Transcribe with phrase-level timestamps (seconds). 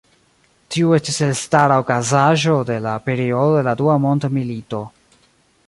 [0.75, 4.81] Tiu estis elstara okazaĵo de la periodo de la Dua Mondmilito.